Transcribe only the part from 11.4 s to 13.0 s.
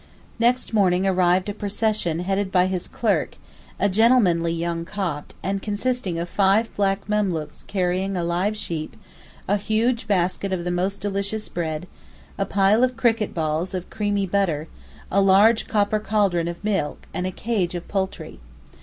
bread, a pile of